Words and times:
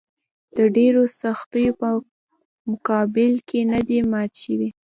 د 0.57 0.57
ډېرو 0.75 1.03
سختیو 1.21 1.71
په 1.79 1.89
مقابل 2.69 3.33
کې 3.47 3.59
نه 3.71 3.79
دي 3.87 3.99
مات 4.11 4.31
شوي. 4.43 4.69